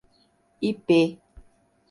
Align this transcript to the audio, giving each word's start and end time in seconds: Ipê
Ipê 0.69 1.01